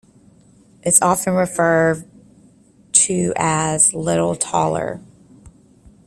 It 0.81 0.87
is 0.87 1.01
often 1.03 1.35
referred 1.35 2.09
to 2.91 3.33
as 3.35 3.93
"Little 3.93 4.35
Toller". 4.35 4.99